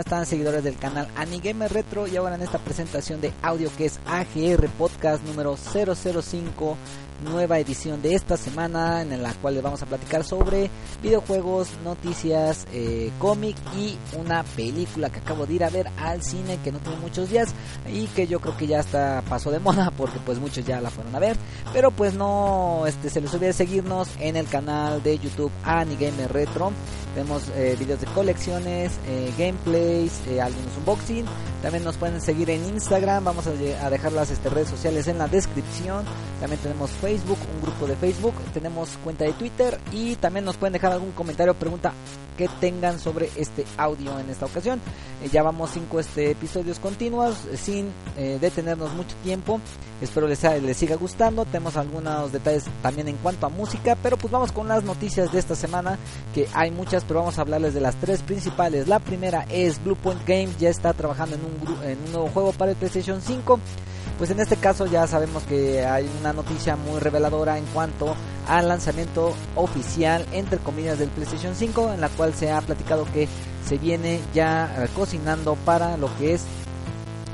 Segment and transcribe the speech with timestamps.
[0.00, 2.06] ¿Cómo están seguidores del canal Anigamer Retro?
[2.06, 6.78] Y ahora en esta presentación de audio que es AGR Podcast número 005
[7.24, 10.70] nueva edición de esta semana en la cual les vamos a platicar sobre
[11.02, 16.58] videojuegos, noticias, eh, cómic y una película que acabo de ir a ver al cine
[16.62, 17.50] que no tiene muchos días
[17.92, 20.90] y que yo creo que ya está paso de moda porque pues muchos ya la
[20.90, 21.36] fueron a ver,
[21.72, 26.72] pero pues no este se les olvide seguirnos en el canal de YouTube Anigamer Retro.
[27.14, 29.32] Tenemos eh, videos de colecciones, eh,
[29.90, 31.24] gameplays, eh, algunos unboxing.
[31.62, 33.24] También nos pueden seguir en Instagram.
[33.24, 36.04] Vamos a, a dejar las este, redes sociales en la descripción.
[36.40, 38.34] También tenemos Facebook, un grupo de Facebook.
[38.54, 39.78] Tenemos cuenta de Twitter.
[39.92, 41.92] Y también nos pueden dejar algún comentario o pregunta
[42.40, 44.80] que tengan sobre este audio en esta ocasión.
[45.22, 49.60] Eh, ya vamos cinco este, episodios continuos eh, sin eh, detenernos mucho tiempo.
[50.00, 51.44] Espero les, les siga gustando.
[51.44, 53.94] Tenemos algunos detalles también en cuanto a música.
[54.02, 55.98] Pero pues vamos con las noticias de esta semana.
[56.34, 58.88] Que hay muchas, pero vamos a hablarles de las tres principales.
[58.88, 60.58] La primera es Blue Point Games.
[60.58, 63.60] Ya está trabajando en un, en un nuevo juego para el PlayStation 5.
[64.18, 68.14] Pues en este caso ya sabemos que hay una noticia muy reveladora en cuanto
[68.46, 73.28] al lanzamiento oficial entre comillas del PlayStation 5 en la cual se ha platicado que
[73.66, 76.44] se viene ya eh, cocinando para lo que es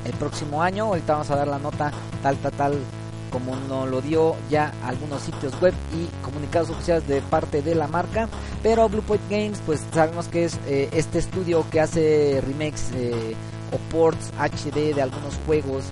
[0.04, 0.84] el próximo año.
[0.84, 1.91] Ahorita vamos a dar la nota
[2.22, 2.78] tal tal tal
[3.36, 7.86] como nos lo dio ya algunos sitios web y comunicados oficiales de parte de la
[7.86, 8.30] marca.
[8.62, 13.36] Pero Bluepoint Games, pues sabemos que es eh, este estudio que hace remakes eh,
[13.72, 15.84] o ports HD de algunos juegos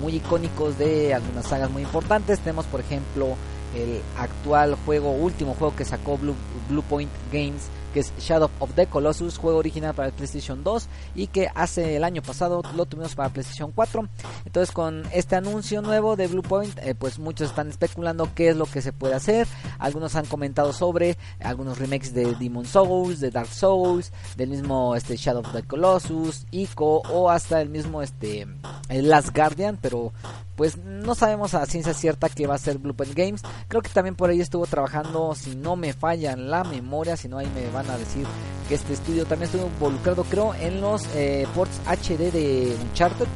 [0.00, 2.40] muy icónicos de algunas sagas muy importantes.
[2.40, 3.36] Tenemos por ejemplo
[3.74, 6.36] el actual juego, último juego que sacó Blue,
[6.70, 10.86] Blue Point Games que es Shadow of the Colossus, juego original para el PlayStation 2
[11.16, 14.08] y que hace el año pasado lo tuvimos para PlayStation 4.
[14.44, 18.66] Entonces con este anuncio nuevo de Bluepoint, eh, pues muchos están especulando qué es lo
[18.66, 19.48] que se puede hacer.
[19.80, 25.16] Algunos han comentado sobre algunos remakes de Demon Souls, de Dark Souls, del mismo este
[25.16, 28.46] Shadow of the Colossus, Ico o hasta el mismo este
[28.90, 30.12] Last Guardian, pero
[30.58, 33.42] pues no sabemos a ciencia cierta que va a ser Blueprint Games.
[33.68, 37.28] Creo que también por ahí estuvo trabajando, si no me falla en la memoria, si
[37.28, 38.26] no ahí me van a decir
[38.68, 43.28] que este estudio también estuvo involucrado, creo, en los eh, ports HD de Uncharted.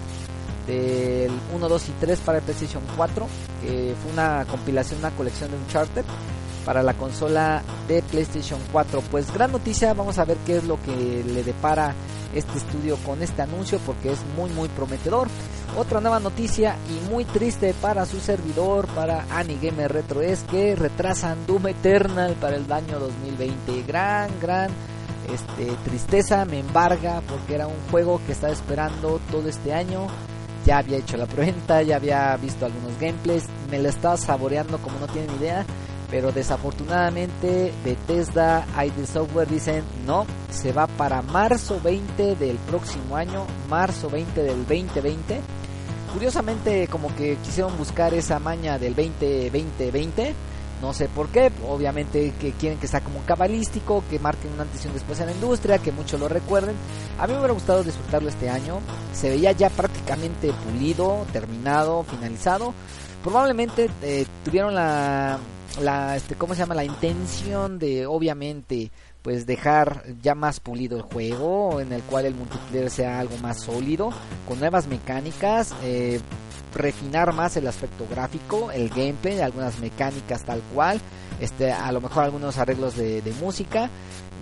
[0.67, 3.27] Del 1, 2 y 3 para el PlayStation 4,
[3.63, 6.05] que fue una compilación, una colección de Uncharted
[6.65, 9.03] para la consola de PlayStation 4.
[9.11, 11.95] Pues gran noticia, vamos a ver qué es lo que le depara
[12.35, 15.29] este estudio con este anuncio porque es muy muy prometedor.
[15.77, 21.47] Otra nueva noticia y muy triste para su servidor, para Gamer Retro, es que retrasan
[21.47, 23.83] Doom Eternal para el año 2020.
[23.85, 24.71] Gran, gran
[25.33, 30.09] este, tristeza me embarga porque era un juego que estaba esperando todo este año.
[30.67, 34.99] Ya había hecho la preventa, ya había visto algunos gameplays, me lo estaba saboreando como
[34.99, 35.65] no tienen idea
[36.13, 43.47] pero desafortunadamente Bethesda ID Software dicen no, se va para marzo 20 del próximo año,
[43.71, 45.41] marzo 20 del 2020.
[46.13, 50.35] Curiosamente como que quisieron buscar esa maña del 2020-20,
[50.83, 54.85] no sé por qué, obviamente que quieren que sea como cabalístico, que marquen una antes
[54.85, 56.75] un después en la industria, que muchos lo recuerden.
[57.19, 58.81] A mí me hubiera gustado disfrutarlo este año,
[59.15, 62.75] se veía ya prácticamente pulido, terminado, finalizado.
[63.23, 65.39] Probablemente eh, tuvieron la
[65.81, 68.91] la este cómo se llama la intención de obviamente
[69.23, 73.63] pues dejar ya más pulido el juego en el cual el multiplayer sea algo más
[73.63, 74.11] sólido
[74.47, 76.21] con nuevas mecánicas eh,
[76.75, 81.01] refinar más el aspecto gráfico el gameplay algunas mecánicas tal cual
[81.41, 83.91] este a lo mejor algunos arreglos de, música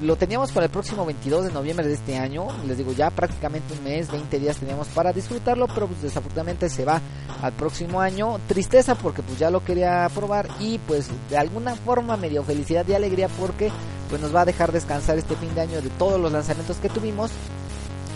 [0.03, 2.47] lo teníamos para el próximo 22 de noviembre de este año.
[2.67, 6.87] Les digo, ya prácticamente un mes, 20 días teníamos para disfrutarlo, pero pues desafortunadamente se
[6.87, 7.03] va
[7.43, 8.39] al próximo año.
[8.47, 12.95] Tristeza porque pues ya lo quería probar y pues de alguna forma medio felicidad y
[12.95, 13.71] alegría porque
[14.09, 16.89] pues nos va a dejar descansar este fin de año de todos los lanzamientos que
[16.89, 17.31] tuvimos.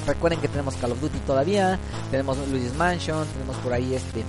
[0.07, 1.79] Recuerden que tenemos Call of Duty todavía,
[2.11, 4.25] tenemos Luigi's Mansion, tenemos por ahí este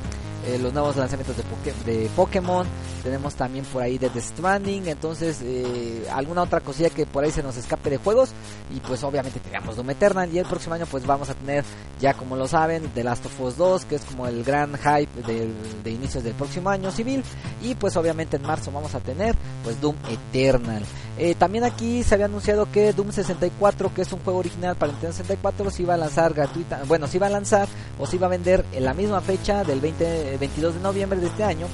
[0.47, 2.67] eh, los nuevos lanzamientos de, de Pokémon,
[3.01, 7.41] tenemos también por ahí The Stranding, entonces eh, alguna otra cosilla que por ahí se
[7.41, 8.29] nos escape de juegos
[8.75, 11.65] y pues obviamente tenemos Doom Eternal y el próximo año pues vamos a tener
[11.99, 15.23] ya como lo saben The Last of Us 2 que es como el gran hype
[15.23, 17.23] de inicios del próximo año civil
[17.63, 20.83] y pues obviamente en marzo vamos a tener pues Doom Eternal.
[21.17, 24.91] Eh, también aquí se había anunciado que Doom 64 que es un juego original para
[24.91, 28.27] Nintendo 64 se iba a lanzar gratuita, bueno se iba a lanzar o se iba
[28.27, 31.67] a vender en la misma fecha del 20, 22 de noviembre de este año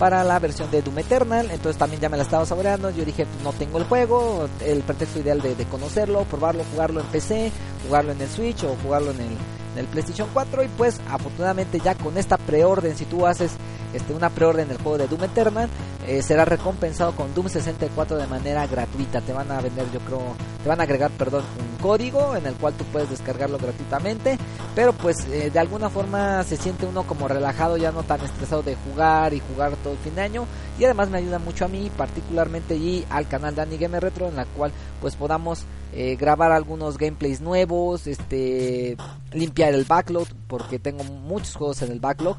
[0.00, 1.50] para la versión de Doom Eternal.
[1.50, 2.88] Entonces también ya me la estaba saboreando.
[2.88, 4.48] Yo dije, pues, no tengo el juego.
[4.64, 7.52] El pretexto ideal de, conocerlo, probarlo, jugarlo en PC,
[7.86, 9.32] jugarlo en el Switch o jugarlo en el,
[9.74, 10.64] en el PlayStation 4.
[10.64, 13.52] Y pues afortunadamente ya con esta preorden, si tú haces
[13.92, 15.68] este, una preorden del juego de Doom Eternal,
[16.06, 19.20] eh, será recompensado con Doom 64 de manera gratuita.
[19.20, 20.20] Te van a vender, yo creo,
[20.62, 24.38] te van a agregar, perdón, un código en el cual tú puedes descargarlo gratuitamente.
[24.74, 28.62] Pero pues eh, de alguna forma se siente uno como relajado, ya no tan estresado
[28.62, 30.46] de jugar y jugar todo el fin de año.
[30.78, 34.36] Y además me ayuda mucho a mí, particularmente y al canal de Anigame Retro, en
[34.36, 38.96] la cual pues podamos eh, grabar algunos gameplays nuevos, este,
[39.32, 42.36] limpiar el backlog, porque tengo muchos juegos en el backlog.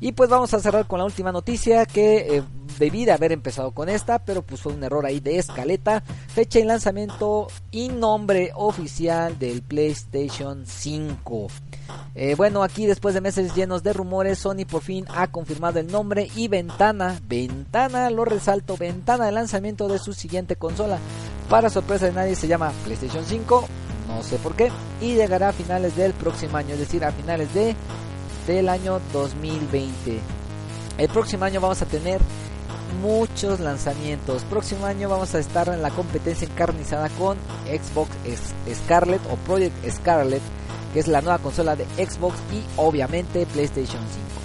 [0.00, 2.42] Y pues vamos a cerrar con la última noticia que eh,
[2.78, 6.02] debí de haber empezado con esta, pero pues fue un error ahí de escaleta.
[6.28, 11.48] Fecha y lanzamiento y nombre oficial del PlayStation 5.
[12.14, 15.88] Eh, bueno, aquí después de meses llenos de rumores, Sony por fin ha confirmado el
[15.88, 20.98] nombre y ventana, ventana, lo resalto, ventana de lanzamiento de su siguiente consola.
[21.50, 23.64] Para sorpresa de nadie se llama PlayStation 5,
[24.08, 24.70] no sé por qué,
[25.00, 27.74] y llegará a finales del próximo año, es decir, a finales de
[28.46, 30.20] del año 2020.
[30.98, 32.20] El próximo año vamos a tener
[33.02, 34.42] muchos lanzamientos.
[34.44, 38.10] Próximo año vamos a estar en la competencia encarnizada con Xbox
[38.84, 40.42] Scarlet o Project Scarlet,
[40.92, 44.40] que es la nueva consola de Xbox y obviamente PlayStation 5.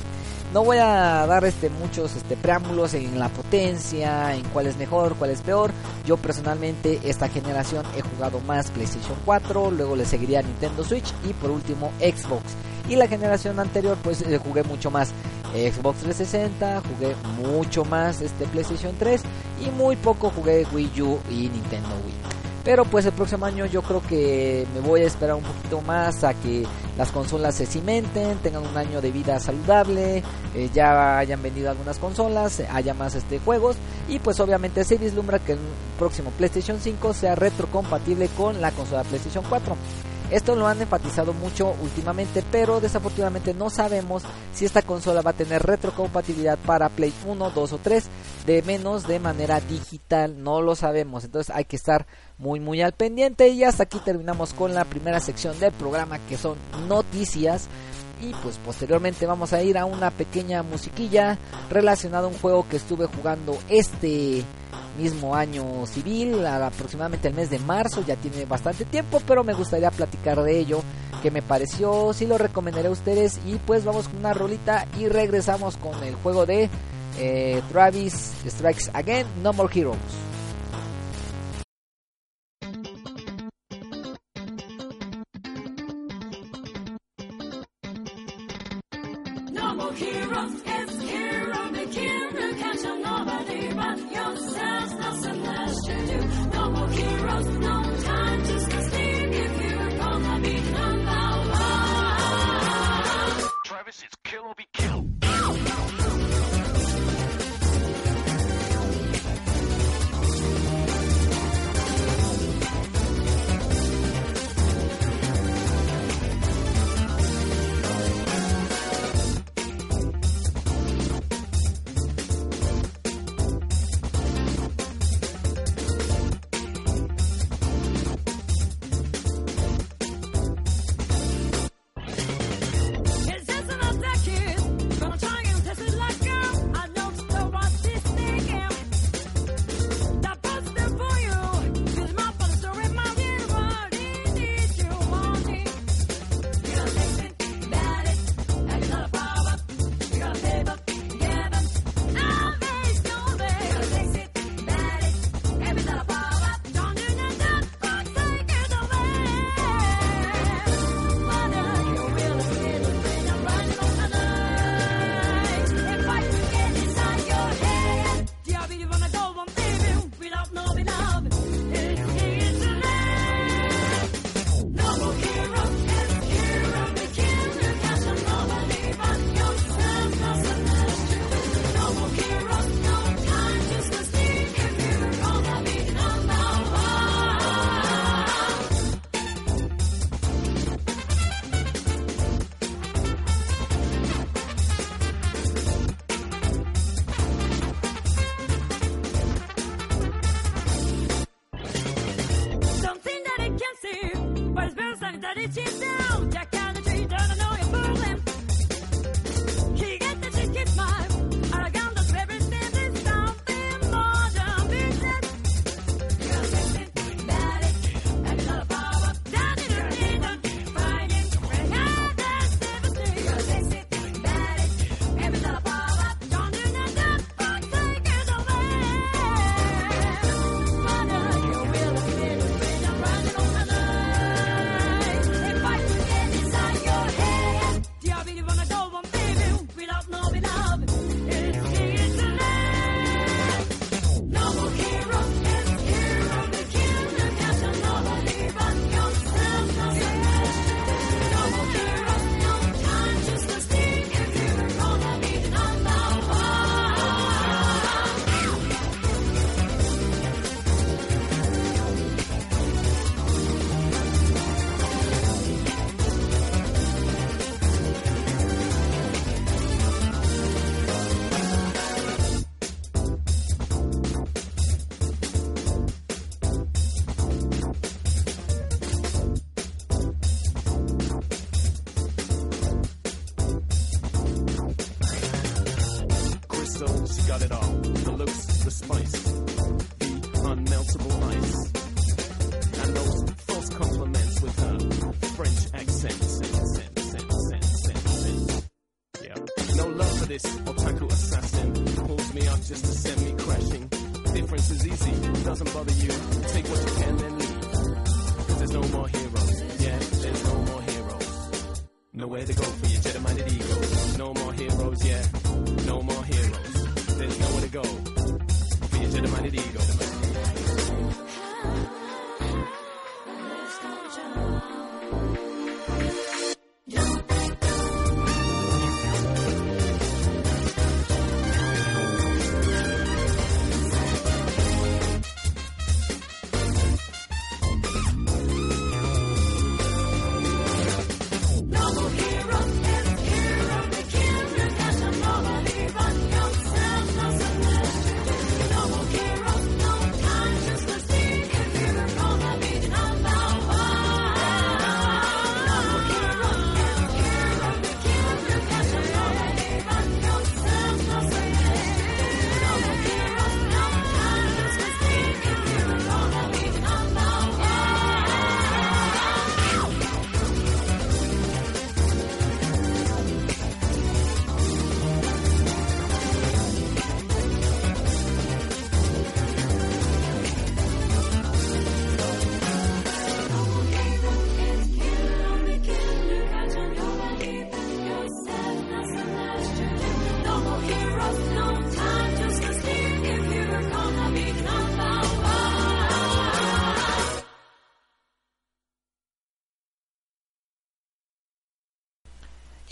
[0.54, 5.16] No voy a dar este muchos este preámbulos en la potencia, en cuál es mejor,
[5.16, 5.72] cuál es peor.
[6.06, 11.34] Yo personalmente esta generación he jugado más PlayStation 4, luego le seguiría Nintendo Switch y
[11.34, 12.56] por último Xbox.
[12.88, 15.12] Y la generación anterior pues eh, jugué mucho más
[15.54, 19.22] Xbox 360, jugué mucho más este PlayStation 3
[19.66, 22.36] y muy poco jugué Wii U y Nintendo Wii.
[22.66, 26.24] Pero pues el próximo año yo creo que me voy a esperar un poquito más
[26.24, 26.66] a que
[26.98, 30.24] las consolas se cimenten, tengan un año de vida saludable,
[30.56, 33.76] eh, ya hayan vendido algunas consolas, haya más este juegos
[34.10, 35.60] y pues obviamente se vislumbra que el
[36.00, 39.78] próximo PlayStation 5 sea retrocompatible con la consola PlayStation 4.
[40.32, 44.24] Esto lo han enfatizado mucho últimamente, pero desafortunadamente no sabemos
[44.54, 48.06] si esta consola va a tener retrocompatibilidad para Play 1, 2 o 3,
[48.48, 52.08] de menos de manera digital, no lo sabemos, entonces hay que estar
[52.38, 53.50] muy muy al pendiente.
[53.50, 56.58] Y hasta aquí terminamos con la primera sección del programa que son
[56.88, 57.68] noticias.
[58.22, 61.38] Y pues posteriormente vamos a ir a una pequeña musiquilla
[61.70, 64.44] relacionada a un juego que estuve jugando este
[64.98, 69.92] mismo año civil, aproximadamente el mes de marzo, ya tiene bastante tiempo, pero me gustaría
[69.92, 70.82] platicar de ello,
[71.22, 75.08] que me pareció, si lo recomendaré a ustedes y pues vamos con una rolita y
[75.08, 76.70] regresamos con el juego de
[77.18, 80.35] eh, Travis Strikes Again, No More Heroes.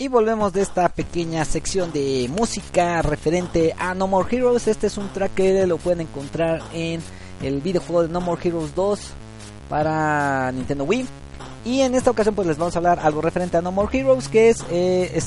[0.04, 4.68] Y volvemos de esta pequeña sección de música referente a No More Heroes.
[4.68, 7.00] Este es un track que lo pueden encontrar en
[7.40, 9.00] el videojuego de No More Heroes 2
[9.70, 11.06] para Nintendo Wii.
[11.64, 14.28] Y en esta ocasión pues les vamos a hablar algo referente a No More Heroes
[14.28, 15.18] que es, eh,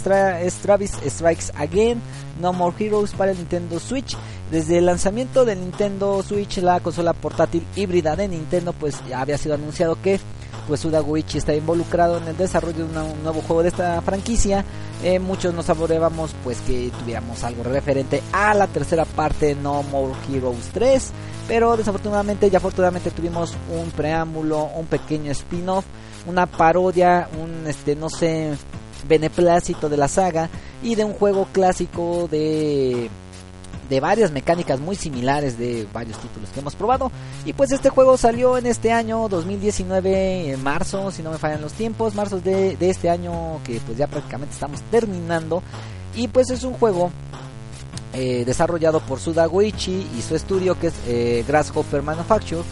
[0.61, 1.99] Travis Strikes Again
[2.39, 4.15] No More Heroes para el Nintendo Switch.
[4.51, 9.37] Desde el lanzamiento del Nintendo Switch, la consola portátil híbrida de Nintendo, pues ya había
[9.37, 10.21] sido anunciado que
[10.67, 14.63] pues Suda Goichi está involucrado en el desarrollo de un nuevo juego de esta franquicia.
[15.03, 19.83] Eh, muchos nos saboreábamos pues que tuviéramos algo referente a la tercera parte de No
[19.83, 21.11] More Heroes 3.
[21.47, 25.85] Pero desafortunadamente y afortunadamente tuvimos un preámbulo, un pequeño spin-off,
[26.25, 28.53] una parodia, un este no sé
[29.07, 30.49] beneplácito de la saga
[30.83, 33.09] y de un juego clásico de
[33.89, 37.11] de varias mecánicas muy similares de varios títulos que hemos probado.
[37.45, 41.61] Y pues este juego salió en este año 2019, en marzo, si no me fallan
[41.61, 45.63] los tiempos, marzo de, de este año que pues ya prácticamente estamos terminando.
[46.15, 47.11] Y pues es un juego
[48.13, 52.63] eh, desarrollado por Suda Goichi y su estudio que es eh, Grasshopper Manufacture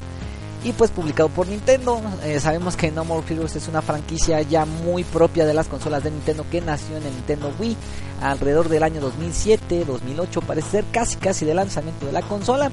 [0.64, 2.02] y pues publicado por Nintendo.
[2.24, 6.04] Eh, sabemos que No More Heroes es una franquicia ya muy propia de las consolas
[6.04, 7.78] de Nintendo que nació en el Nintendo Wii
[8.22, 12.72] alrededor del año 2007, 2008, parece ser casi casi de lanzamiento de la consola.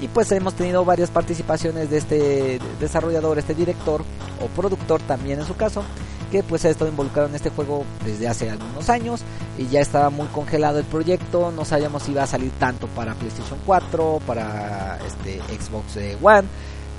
[0.00, 4.02] Y pues hemos tenido varias participaciones de este desarrollador, este director
[4.42, 5.82] o productor también en su caso,
[6.30, 9.22] que pues ha estado involucrado en este juego desde hace algunos años
[9.56, 13.14] y ya estaba muy congelado el proyecto, no sabíamos si iba a salir tanto para
[13.14, 16.48] PlayStation 4, para este Xbox One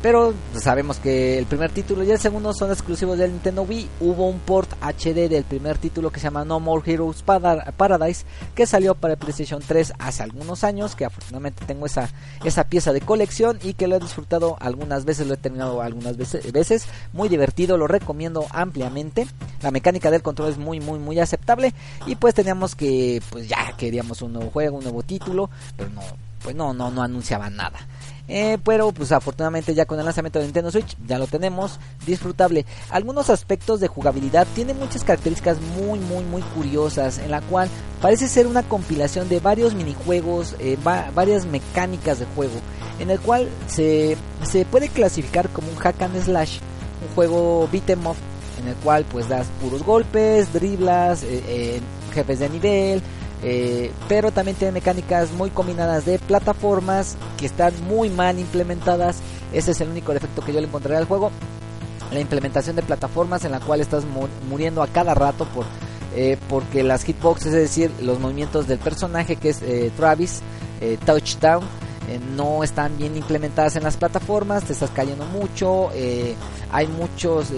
[0.05, 3.89] pero sabemos que el primer título y el segundo son exclusivos del Nintendo Wii.
[4.01, 8.67] Hubo un port HD del primer título que se llama No More Heroes Paradise que
[8.67, 10.95] salió para el PlayStation 3 hace algunos años.
[10.95, 12.11] Que afortunadamente tengo esa,
[12.43, 16.17] esa pieza de colección y que lo he disfrutado algunas veces, lo he terminado algunas
[16.17, 16.87] veces.
[17.11, 19.25] Muy divertido, lo recomiendo ampliamente.
[19.63, 21.73] La mecánica del control es muy, muy, muy aceptable.
[22.05, 26.03] Y pues teníamos que, pues ya queríamos un nuevo juego, un nuevo título, pero no,
[26.43, 27.79] pues no, no, no anunciaban nada.
[28.27, 32.65] Eh, pero pues afortunadamente ya con el lanzamiento de Nintendo Switch ya lo tenemos disfrutable.
[32.89, 37.69] Algunos aspectos de jugabilidad tienen muchas características muy muy muy curiosas en la cual
[38.01, 42.59] parece ser una compilación de varios minijuegos, eh, va varias mecánicas de juego
[42.99, 46.59] en el cual se, se puede clasificar como un hack and slash,
[47.07, 48.15] un juego beat'em up
[48.59, 51.79] en el cual pues das puros golpes, driblas, eh,
[52.13, 53.01] jefes de nivel,
[53.47, 59.19] eh, pero también tiene mecánicas muy combinadas de plataformas que están muy mal implementadas.
[59.53, 61.29] Ese es el único defecto que yo le encontraré al juego.
[62.11, 64.03] La implementación de plataformas en la cual estás
[64.49, 65.65] muriendo a cada rato por
[66.15, 70.41] eh, porque las hitboxes, es decir, los movimientos del personaje que es eh, Travis,
[71.05, 71.63] Touchdown,
[72.35, 75.89] no están bien implementadas en las plataformas, te estás cayendo mucho,
[76.71, 77.51] hay muchos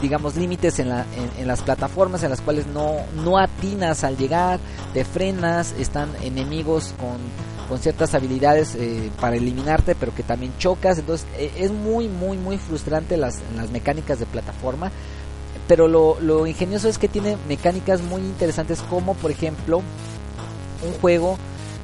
[0.00, 1.06] digamos, límites en, la,
[1.38, 4.60] en, las plataformas en las cuales no, no atinas al llegar,
[4.92, 7.18] te frenas, están enemigos con,
[7.68, 10.98] con ciertas habilidades eh, para eliminarte, pero que también chocas.
[10.98, 14.90] Entonces eh, es muy, muy, muy frustrante las, las mecánicas de plataforma.
[15.68, 19.78] Pero lo, lo ingenioso es que tiene mecánicas muy interesantes como, por ejemplo,
[20.84, 21.38] un juego...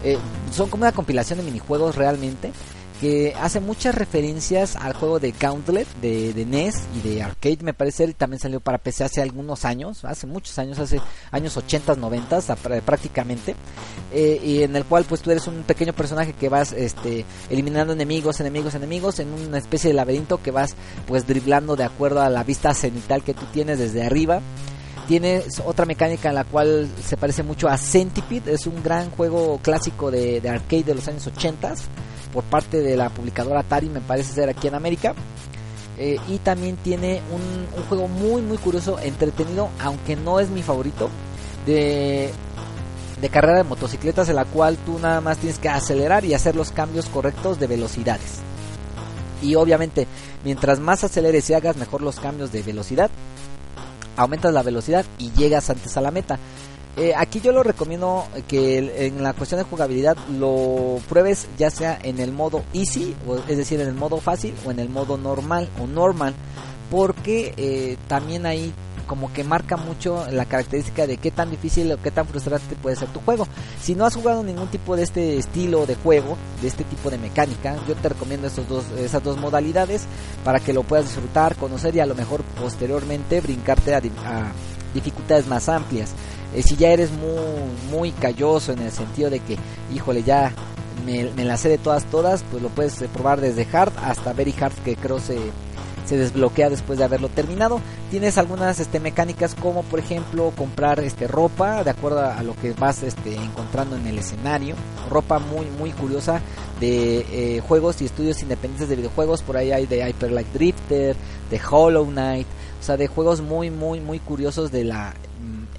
[0.04, 0.16] Eh,
[0.52, 2.52] son como una compilación de minijuegos realmente
[3.00, 7.72] que hace muchas referencias al juego de Gauntlet de, de NES y de Arcade, me
[7.72, 12.40] parece, también salió para PC hace algunos años, hace muchos años, hace años 80, 90
[12.84, 13.54] prácticamente,
[14.12, 17.92] eh, y en el cual pues tú eres un pequeño personaje que vas este, eliminando
[17.92, 20.74] enemigos, enemigos, enemigos, en una especie de laberinto que vas
[21.06, 24.40] pues driblando de acuerdo a la vista cenital que tú tienes desde arriba.
[25.06, 29.58] Tienes otra mecánica en la cual se parece mucho a Centipede, es un gran juego
[29.62, 31.74] clásico de, de arcade de los años 80
[32.32, 35.14] por parte de la publicadora Atari, me parece ser aquí en América.
[35.98, 41.10] Eh, y también tiene un, juego muy muy curioso, entretenido, aunque no es mi favorito,
[41.66, 42.30] de,
[43.20, 46.54] de carrera de motocicletas en la cual tú nada más tienes que acelerar y hacer
[46.54, 48.40] los cambios correctos de velocidades.
[49.42, 50.06] Y obviamente,
[50.44, 53.10] mientras más aceleres y hagas mejor los cambios de velocidad,
[54.16, 56.38] aumentas la velocidad y llegas antes a la meta.
[56.98, 61.96] Eh, aquí yo lo recomiendo que en la cuestión de jugabilidad lo pruebes ya sea
[62.02, 63.14] en el modo easy,
[63.46, 66.34] es decir, en el modo fácil o en el modo normal o normal,
[66.90, 68.74] porque eh, también ahí
[69.06, 72.96] como que marca mucho la característica de qué tan difícil o qué tan frustrante puede
[72.96, 73.46] ser tu juego.
[73.80, 77.18] Si no has jugado ningún tipo de este estilo de juego, de este tipo de
[77.18, 80.06] mecánica, yo te recomiendo estos dos, esas dos modalidades
[80.44, 84.00] para que lo puedas disfrutar, conocer y a lo mejor posteriormente brincarte a
[84.92, 86.12] dificultades más amplias.
[86.54, 89.56] Eh, si ya eres muy, muy calloso en el sentido de que,
[89.94, 90.52] híjole, ya
[91.04, 94.32] me, me la sé de todas, todas, pues lo puedes eh, probar desde hard hasta
[94.32, 95.38] very hard, que creo se,
[96.08, 97.80] se desbloquea después de haberlo terminado.
[98.10, 102.72] Tienes algunas este, mecánicas como por ejemplo comprar este, ropa de acuerdo a lo que
[102.72, 104.74] vas este, encontrando en el escenario.
[105.10, 106.40] Ropa muy muy curiosa
[106.80, 109.42] de eh, juegos y estudios independientes de videojuegos.
[109.42, 111.16] Por ahí hay de Hyper Light Drifter,
[111.50, 112.46] de Hollow Knight.
[112.80, 115.14] O sea, de juegos muy muy muy curiosos de la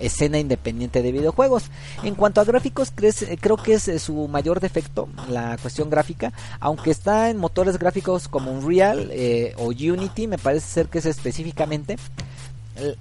[0.02, 1.66] escena independiente de videojuegos.
[2.04, 6.34] En cuanto a gráficos, eh, creo que es eh, su mayor defecto, la cuestión gráfica,
[6.60, 11.06] aunque está en motores gráficos como Unreal eh, o Unity, me parece ser que es
[11.06, 11.98] específicamente.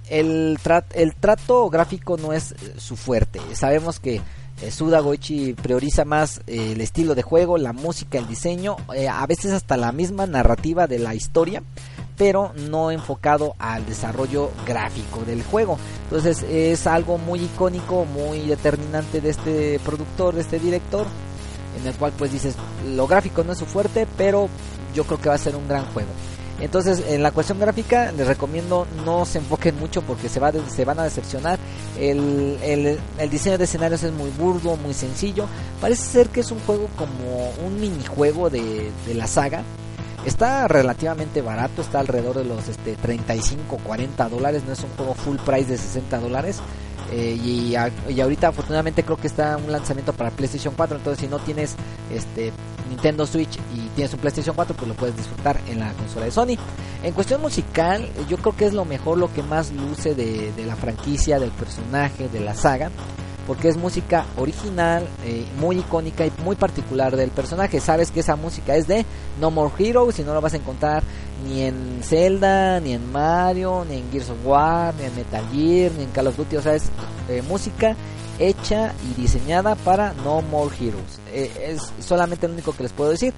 [0.09, 0.59] El,
[0.93, 3.39] el trato gráfico no es su fuerte.
[3.53, 4.21] Sabemos que
[4.71, 8.75] Suda Goichi prioriza más el estilo de juego, la música, el diseño,
[9.09, 11.63] a veces hasta la misma narrativa de la historia
[12.19, 15.79] pero no enfocado al desarrollo gráfico del juego.
[16.03, 21.07] Entonces es algo muy icónico, muy determinante de este productor, de este director,
[21.79, 22.55] en el cual pues dices,
[22.93, 24.49] lo gráfico no es su fuerte, pero
[24.93, 26.09] yo creo que va a ser un gran juego.
[26.59, 30.83] Entonces, en la cuestión gráfica, les recomiendo no se enfoquen mucho porque se, va se
[30.83, 31.57] van a decepcionar.
[31.97, 32.99] El,
[33.31, 35.45] diseño de escenarios es muy burdo, muy sencillo.
[35.79, 39.63] Parece ser que es un juego como un minijuego de la saga.
[40.25, 45.13] Está relativamente barato, está alrededor de los este, 35, 40 dólares, no es un juego
[45.13, 46.59] full price de 60 dólares.
[47.11, 51.39] Eh, y, ahorita afortunadamente creo que está un lanzamiento para PlayStation 4, entonces si no
[51.39, 51.75] tienes
[52.13, 52.51] este
[52.87, 56.31] Nintendo Switch y tienes un PlayStation 4, pues lo puedes disfrutar en la consola de
[56.31, 56.57] Sony.
[57.01, 60.65] En cuestión musical, yo creo que es lo mejor, lo que más luce de, de
[60.65, 62.91] la franquicia, del personaje, de la saga
[63.49, 67.79] porque es música original, eh, muy icónica y muy particular del personaje.
[67.79, 69.07] Sabes que esa música es de
[69.39, 71.01] No More Heroes y no la vas a encontrar
[71.43, 75.91] ni en Zelda, ni en Mario, ni en Gears of War, ni en Metal Gear,
[75.93, 76.57] ni en Call of Duty.
[76.57, 76.91] O sea, es
[77.27, 77.95] eh, música
[78.37, 81.19] hecha y diseñada para No More Heroes.
[81.33, 83.33] Eh, es solamente lo único que les puedo decir.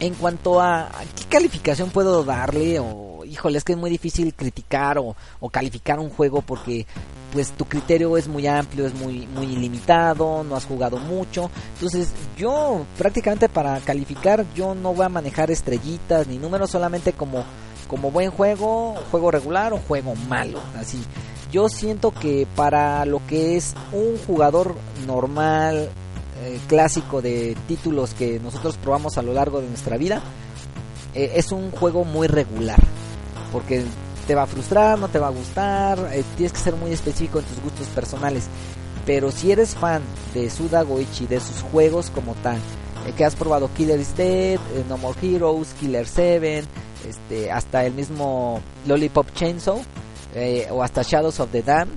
[0.00, 4.96] En cuanto a, qué calificación puedo darle, o híjole, es que es muy difícil criticar
[4.96, 6.86] o, o calificar un juego porque
[7.34, 11.50] pues tu criterio es muy amplio, es muy muy ilimitado, no has jugado mucho.
[11.74, 17.44] Entonces, yo prácticamente para calificar yo no voy a manejar estrellitas ni números solamente como
[17.88, 21.02] como buen juego, juego regular o juego malo, así.
[21.52, 25.90] Yo siento que para lo que es un jugador normal,
[26.42, 30.22] eh, clásico de títulos que nosotros probamos a lo largo de nuestra vida,
[31.14, 32.80] eh, es un juego muy regular.
[33.52, 33.84] Porque
[34.24, 37.38] te va a frustrar, no te va a gustar, eh, tienes que ser muy específico
[37.38, 38.46] en tus gustos personales.
[39.06, 42.56] Pero si eres fan de Suda Goichi, de sus juegos como tal,
[43.06, 46.64] eh, que has probado Killer is Dead, eh, No More Heroes, Killer 7,
[47.08, 49.82] este, hasta el mismo Lollipop Chainsaw,
[50.70, 51.88] o hasta Shadows of the Dam,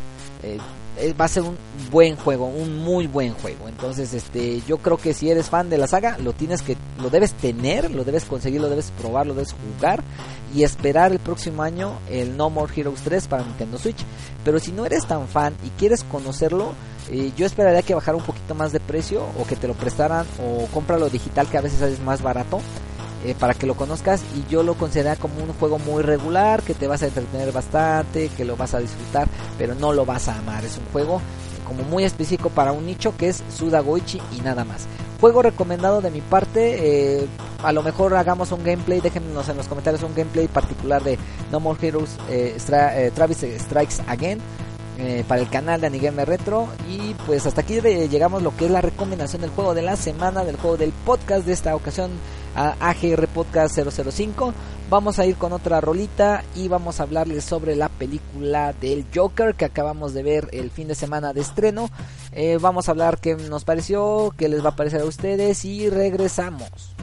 [1.19, 1.57] va a ser un
[1.91, 3.67] buen juego, un muy buen juego.
[3.67, 7.09] Entonces, este, yo creo que si eres fan de la saga, lo tienes que, lo
[7.09, 10.03] debes tener, lo debes conseguir, lo debes probar, lo debes jugar
[10.55, 14.03] y esperar el próximo año el No More Heroes 3 para Nintendo Switch.
[14.43, 16.73] Pero si no eres tan fan y quieres conocerlo,
[17.09, 20.25] eh, yo esperaría que bajara un poquito más de precio o que te lo prestaran
[20.41, 22.59] o cómpralo digital que a veces es más barato.
[23.27, 26.73] Eh, para que lo conozcas y yo lo considero como un juego muy regular que
[26.73, 30.37] te vas a entretener bastante que lo vas a disfrutar pero no lo vas a
[30.37, 30.63] amar.
[30.63, 31.21] Es un juego
[31.67, 34.85] como muy específico para un nicho que es Suda Goichi y nada más.
[35.19, 37.27] Juego recomendado de mi parte eh,
[37.61, 41.19] a lo mejor hagamos un gameplay déjenos en los comentarios un gameplay particular de
[41.51, 42.57] No More Heroes eh,
[43.13, 44.39] Travis Strikes Again
[45.27, 46.69] para el canal de Anigame Retro.
[46.89, 50.43] Y pues hasta aquí llegamos lo que es la recomendación del juego de la semana
[50.43, 52.09] del juego del podcast de esta ocasión
[52.57, 54.53] a AGR Podcast 005.
[54.89, 59.53] Vamos a ir con otra rolita y vamos a hablarles sobre la película del Joker
[59.55, 61.89] que acabamos de ver el fin de semana de estreno.
[62.31, 65.89] Eh, vamos a hablar qué nos pareció, qué les va a parecer a ustedes y
[65.89, 66.96] regresamos.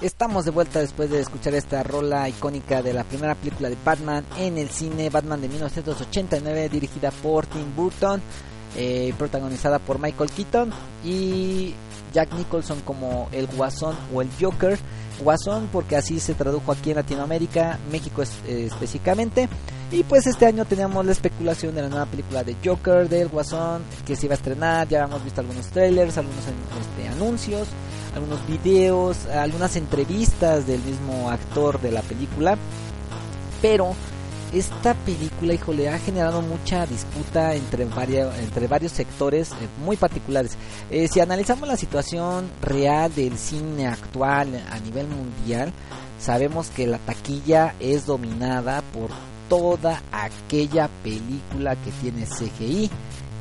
[0.00, 4.24] Estamos de vuelta después de escuchar esta rola icónica de la primera película de Batman
[4.38, 8.22] en el cine, Batman de 1989, dirigida por Tim Burton,
[8.76, 10.70] eh, protagonizada por Michael Keaton
[11.04, 11.74] y
[12.12, 14.78] Jack Nicholson como el Guasón o el Joker.
[15.20, 19.48] Guasón porque así se tradujo aquí en Latinoamérica, México eh, específicamente.
[19.90, 23.82] Y pues este año teníamos la especulación de la nueva película de Joker, del Guasón,
[24.06, 27.66] que se iba a estrenar, ya hemos visto algunos trailers, algunos este, anuncios,
[28.14, 32.56] algunos videos, algunas entrevistas del mismo actor de la película.
[33.60, 33.94] Pero
[34.52, 40.56] esta película, híjole, ha generado mucha disputa entre, varios, entre varios sectores eh, muy particulares.
[40.90, 45.72] Eh, si analizamos la situación real del cine actual a nivel mundial,
[46.18, 49.10] sabemos que la taquilla es dominada por
[49.48, 52.90] toda aquella película que tiene CGI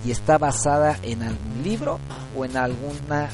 [0.06, 2.00] y está basada en algún libro
[2.38, 3.30] o en alguna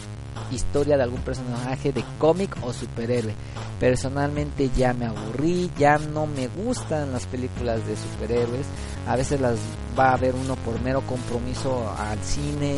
[0.52, 3.34] historia de algún personaje de cómic o superhéroe.
[3.80, 8.65] Personalmente ya me aburrí, ya no me gustan las películas de superhéroes.
[9.08, 9.58] A veces las
[9.98, 12.76] va a ver uno por mero compromiso al cine,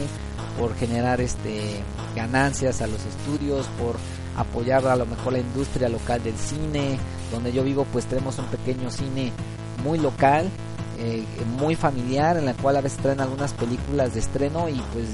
[0.59, 1.83] por generar este
[2.15, 3.95] ganancias a los estudios, por
[4.37, 6.97] apoyar a lo mejor la industria local del cine.
[7.31, 9.31] Donde yo vivo pues tenemos un pequeño cine
[9.83, 10.49] muy local,
[10.97, 11.23] eh,
[11.57, 15.05] muy familiar, en la cual a veces traen algunas películas de estreno y pues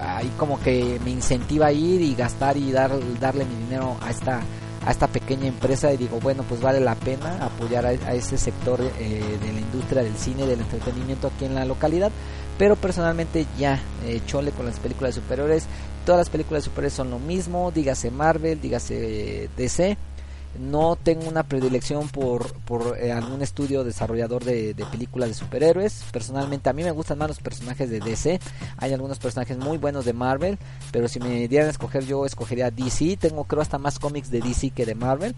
[0.00, 4.10] ahí como que me incentiva a ir y gastar y dar, darle mi dinero a
[4.10, 4.40] esta
[4.86, 8.80] a esta pequeña empresa y digo bueno pues vale la pena apoyar a, ese sector
[8.80, 12.12] eh, de la industria del cine del entretenimiento aquí en la localidad
[12.58, 15.66] pero personalmente ya eh, chole con las películas superiores.
[16.04, 19.96] Todas las películas superiores son lo mismo dígase Marvel dígase DC
[20.58, 26.04] no tengo una predilección por, por eh, algún estudio desarrollador de, películas de superhéroes.
[26.12, 28.40] Personalmente a mí me gustan más los personajes de DC.
[28.78, 30.58] Hay algunos personajes muy buenos de Marvel,
[30.90, 33.16] pero si me dieran a escoger yo escogería DC.
[33.18, 35.34] Tengo creo hasta más cómics de DC que de Marvel.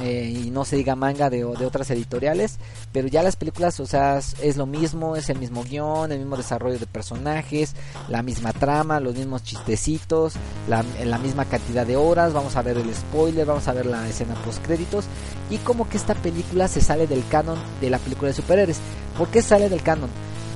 [0.00, 2.56] Eh, y no se diga manga de, de, otras editoriales,
[2.92, 6.38] pero ya las películas, o sea, es lo mismo, es el mismo guion, el mismo
[6.38, 7.74] desarrollo de personajes,
[8.08, 10.34] la misma trama, los mismos chistecitos,
[10.66, 10.82] la,
[11.18, 14.64] misma cantidad de horas, vamos a ver el spoiler, vamos a ver la escena post
[14.64, 15.04] créditos
[15.50, 18.78] y como que esta película se sale del canon de la película de superhéroes.
[19.18, 20.08] ¿Por qué sale del canon?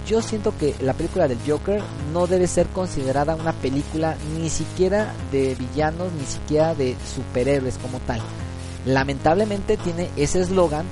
[0.08, 5.12] Yo siento que la película del Joker no debe ser considerada una película ni siquiera
[5.30, 8.22] de villanos, ni siquiera de superhéroes como tal
[8.86, 10.86] lamentablemente tiene ese eslogan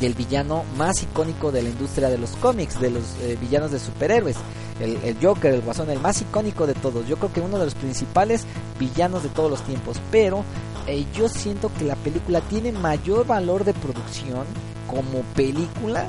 [0.00, 3.78] del villano más icónico de la industria de los cómics, de los eh, villanos de
[3.78, 4.36] superhéroes.
[4.80, 7.06] El, Joker, el Guasón, el más icónico de todos.
[7.06, 8.44] Yo creo que uno de los principales
[8.80, 9.98] villanos de todos los tiempos.
[10.10, 10.44] Pero
[10.88, 14.44] eh, yo siento que la película tiene mayor valor de producción
[14.88, 16.08] como película,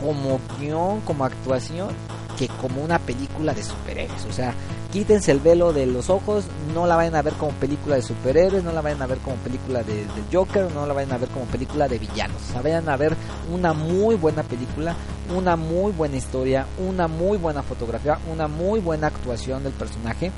[0.00, 1.88] como guion, como actuación,
[2.36, 4.24] que como una película de superhéroes.
[4.26, 4.54] O sea,
[4.92, 6.44] quítense el velo de los ojos,
[6.74, 9.36] no la vayan a ver como película de superhéroes, no la vayan a ver como
[9.36, 12.40] película de, Joker, no la vayan a ver como película de villanos.
[12.48, 13.16] O sea, vayan a ver
[13.52, 14.94] una muy buena película,
[15.34, 20.30] una muy buena historia, una muy buena fotografía, una muy buena actuación del personaje,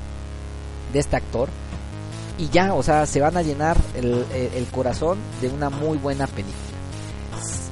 [0.93, 1.49] de este actor.
[2.37, 6.68] Y ya, o sea, se van a llenar el corazón de una muy buena película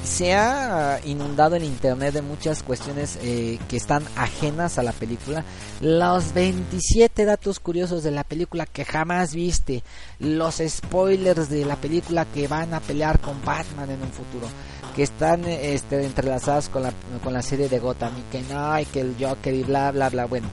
[0.08, 5.44] se ha inundado el internet de muchas cuestiones eh, que están ajenas a la película.
[5.82, 9.84] Los 27 datos curiosos de la película que jamás viste.
[10.20, 14.48] Los spoilers de la película que van a pelear con Batman en un futuro.
[14.96, 16.94] Que están este, entrelazadas con la,
[17.24, 20.10] con la serie de Gotham y que no, hay que el Joker y bla, bla,
[20.10, 20.26] bla.
[20.26, 20.48] Bueno,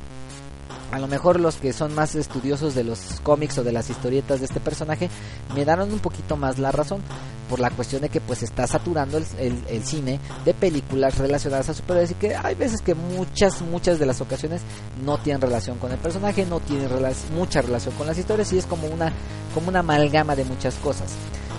[0.95, 4.39] a lo mejor los que son más estudiosos de los cómics o de las historietas
[4.39, 5.11] de este personaje
[5.53, 7.03] me daron un poquito más la razón
[7.51, 12.13] por la cuestión de que pues está saturando el, cine de películas relacionadas a superhéroes
[12.13, 14.63] y que hay veces que muchas muchas de las ocasiones
[15.05, 16.89] no tienen relación con el personaje no tienen
[17.35, 19.13] mucha relación con las historias y es como una
[19.53, 21.09] como una amalgama de muchas cosas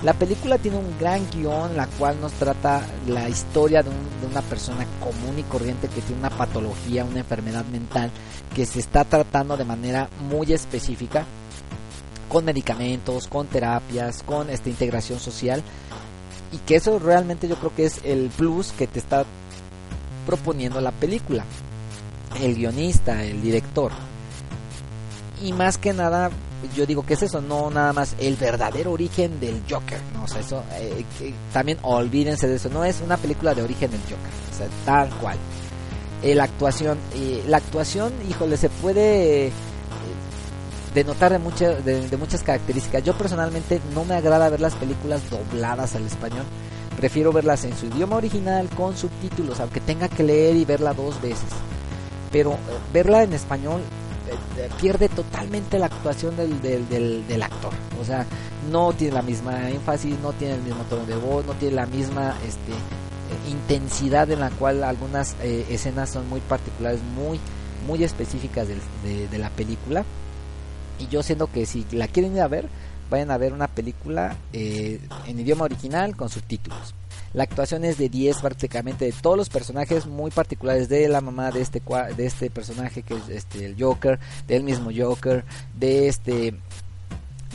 [0.05, 4.43] la película tiene un gran guion, la cual nos trata la historia de, de, una
[4.43, 8.11] persona común y corriente que tiene una patología, una enfermedad mental,
[8.53, 11.25] que se está tratando de manera muy específica
[12.29, 15.63] con medicamentos, con terapias, con esta integración social
[16.51, 19.25] y que eso realmente yo creo que es el plus que te está
[20.27, 21.45] proponiendo la película,
[22.39, 23.91] el guionista, el director.
[25.41, 26.29] Y más que nada,
[26.73, 30.39] yo digo que es eso, no nada más el verdadero origen del Joker, no, o
[30.39, 31.03] eso eh,
[31.51, 34.17] también olvídense de eso, no es una película de origen del Joker,
[34.53, 35.37] o sea, tal cual.
[36.23, 39.51] Eh, la actuación, eh, la actuación, híjole, se puede
[40.95, 43.03] denotar de, muchas de, muchas características.
[43.03, 46.45] Yo personalmente no me agrada ver las películas dobladas al español.
[46.97, 51.21] Prefiero verlas en su idioma original con subtítulos, aunque tenga que leer y verla dos
[51.21, 51.49] veces.
[52.31, 52.57] Pero eh,
[52.93, 54.04] verla en español eh, eh,
[54.79, 57.73] pierde totalmente la actuación del, del, del, actor.
[58.01, 58.25] O sea,
[58.71, 61.85] no tiene la misma énfasis, no tiene el mismo tono de voz, no tiene la
[61.85, 67.39] misma este, intensidad en la cual algunas escenas son muy particulares, muy,
[67.87, 70.05] muy específicas de, de la película
[70.99, 72.69] y yo siento que si la quieren ir a ver,
[73.09, 76.93] vayan a ver una película eh, en idioma original con subtítulos.
[77.35, 81.51] La actuación es de 10 prácticamente de todos los personajes muy particulares de la mamá
[81.51, 81.81] de este
[82.15, 85.43] de este personaje que es este el Joker, del mismo Joker,
[85.77, 86.55] de este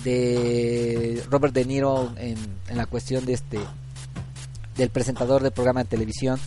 [0.04, 2.36] de Robert De Niro en,
[2.74, 3.58] la cuestión de este
[4.76, 6.38] del presentador del programa de televisión.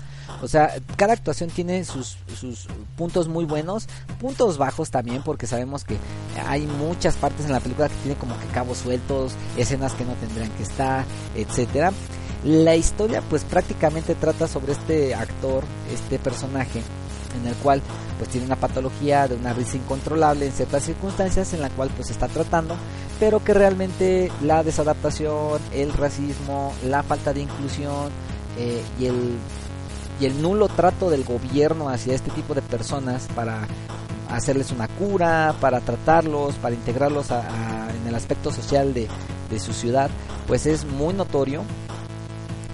[0.43, 3.87] O sea, cada actuación tiene sus, sus puntos muy buenos,
[4.19, 5.97] puntos bajos también, porque sabemos que
[6.45, 10.13] hay muchas partes en la película que tienen como que cabos sueltos, escenas que no
[10.13, 11.91] tendrían que estar, etcétera.
[12.45, 16.81] La historia pues prácticamente trata sobre este actor, este personaje,
[17.39, 17.81] en el cual
[18.17, 22.09] pues tiene una patología de una risa incontrolable en ciertas circunstancias en la cual pues
[22.09, 22.75] está tratando,
[23.19, 28.11] pero que realmente la desadaptación, el racismo, la falta de inclusión
[28.57, 29.37] eh, y el
[30.19, 33.67] y el nulo trato del gobierno hacia este tipo de personas para
[34.29, 39.07] hacerles una cura, para tratarlos, para integrarlos en el aspecto social de,
[39.49, 40.09] de su ciudad,
[40.47, 41.63] pues es muy notorio.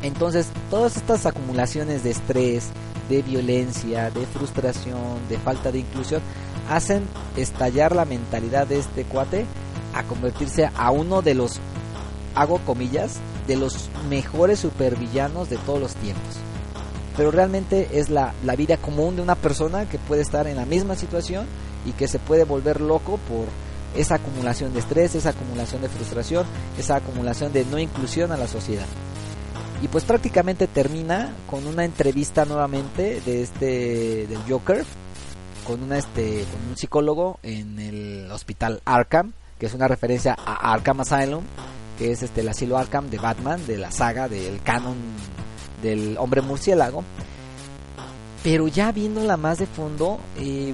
[0.01, 2.69] Entonces, todas estas acumulaciones de estrés,
[3.09, 6.21] de violencia, de frustración, de falta de inclusión,
[6.69, 7.03] hacen
[7.35, 9.45] estallar la mentalidad de este cuate
[9.93, 11.59] a convertirse a uno de los,
[12.33, 16.35] hago comillas, de los mejores supervillanos de todos los tiempos.
[17.17, 20.65] Pero realmente es la, la vida común de una persona que puede estar en la
[20.65, 21.45] misma situación
[21.85, 23.47] y que se puede volver loco por
[23.97, 26.45] esa acumulación de estrés, esa acumulación de frustración,
[26.77, 28.85] esa acumulación de no inclusión a la sociedad
[29.81, 34.83] y pues prácticamente termina con una entrevista nuevamente de este del Joker
[35.65, 40.73] con una este con un psicólogo en el hospital Arkham que es una referencia a
[40.73, 41.43] Arkham Asylum
[41.97, 44.97] que es este el asilo Arkham de Batman de la saga del canon
[45.81, 47.03] del hombre murciélago.
[48.43, 50.73] Pero ya viéndola más de fondo eh,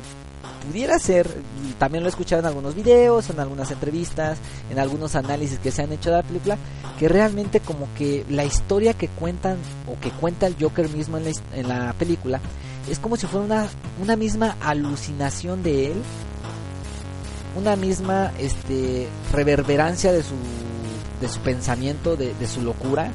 [0.67, 1.29] pudiera ser,
[1.77, 4.37] también lo he escuchado en algunos videos, en algunas entrevistas,
[4.69, 6.57] en algunos análisis que se han hecho de la película,
[6.99, 11.25] que realmente como que la historia que cuentan o que cuenta el Joker mismo en
[11.25, 12.39] la, en la película
[12.89, 13.67] es como si fuera una,
[14.01, 16.01] una misma alucinación de él,
[17.57, 20.35] una misma este, reverberancia de su,
[21.21, 23.11] de su pensamiento, de, de su locura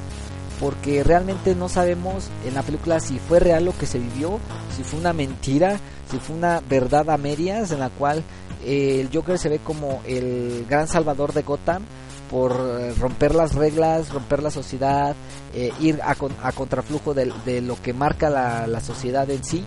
[0.61, 4.39] porque realmente no sabemos en la película si fue real lo que se vivió,
[4.77, 8.23] si fue una mentira, si fue una verdad a medias en la cual
[8.63, 11.83] eh, el Joker se ve como el gran salvador de Gotham
[12.29, 15.15] por eh, romper las reglas, romper la sociedad,
[15.55, 16.13] eh, ir a,
[16.53, 19.65] contraflujo de, lo que marca la, la, sociedad en sí.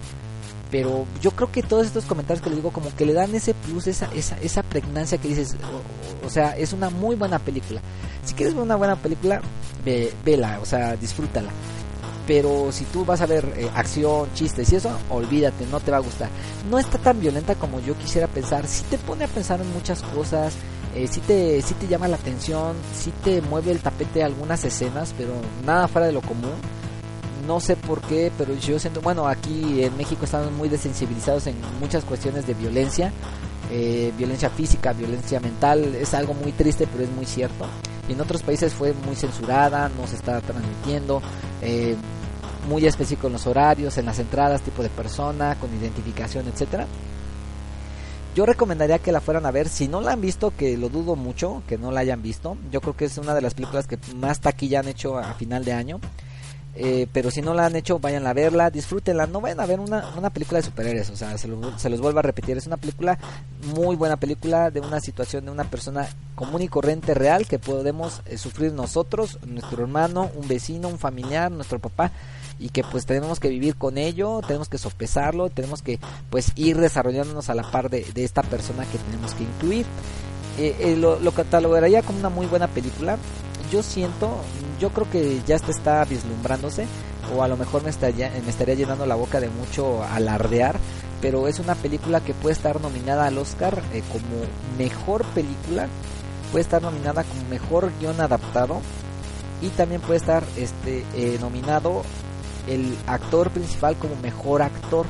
[0.70, 3.52] Pero yo creo que todos estos comentarios que le digo como que le dan ese
[3.52, 5.56] plus, esa, esa, esa pregnancia que dices,
[6.22, 7.80] o, o, sea, es una muy buena película.
[8.24, 9.40] Si quieres ver una buena película,
[9.84, 11.50] ve, vela, o sea, disfrútala
[12.26, 15.98] pero si tú vas a ver eh, acción, chistes y eso, olvídate, no te va
[15.98, 16.28] a gustar.
[16.70, 20.02] No está tan violenta como yo quisiera pensar, sí te pone a pensar en muchas
[20.02, 20.54] cosas,
[20.94, 25.32] eh, te, sí te llama la atención, sí te mueve el tapete algunas escenas, pero
[25.66, 26.54] nada fuera de lo común.
[27.46, 31.56] No sé por qué, pero yo siento, bueno, aquí en México estamos muy desensibilizados en
[31.78, 33.12] muchas cuestiones de violencia,
[33.70, 37.66] eh, violencia física, violencia mental, es algo muy triste, pero es muy cierto
[38.08, 41.22] y en otros países fue muy censurada, no se está transmitiendo,
[41.62, 41.96] eh,
[42.68, 46.86] muy específico en los horarios, en las entradas, tipo de persona, con identificación, etcétera.
[48.34, 51.14] Yo recomendaría que la fueran a ver, si no la han visto, que lo dudo
[51.14, 52.56] mucho, que no la hayan visto.
[52.72, 55.64] Yo creo que es una de las películas que más taquilla han hecho a final
[55.64, 56.00] de año.
[56.76, 59.26] Eh, pero si no la han hecho, vayan a verla, disfrútenla.
[59.26, 62.00] No vayan a ver una, una película de superhéroes, o sea, se, lo, se los
[62.00, 62.56] vuelvo a repetir.
[62.56, 63.18] Es una película,
[63.74, 68.22] muy buena película, de una situación de una persona común y corriente real que podemos
[68.26, 72.10] eh, sufrir nosotros, nuestro hermano, un vecino, un familiar, nuestro papá
[72.58, 75.98] y que pues tenemos que vivir con ello, tenemos que sopesarlo, tenemos que
[76.30, 79.86] pues ir desarrollándonos a la par de, de esta persona que tenemos que incluir.
[80.58, 83.18] Eh, eh, lo, lo catalogaría como una muy buena película.
[83.70, 84.36] Yo siento,
[84.80, 86.86] yo creo que ya está vislumbrándose,
[87.34, 88.30] o a lo mejor me estaría,
[88.74, 90.78] llenando la boca de mucho alardear,
[91.20, 94.44] pero es una película que puede estar nominada al Oscar eh, como
[94.78, 95.88] mejor película,
[96.52, 98.80] puede estar nominada como mejor guion adaptado
[99.62, 102.02] y también puede estar este eh, nominado
[102.68, 105.06] el actor principal como mejor actor.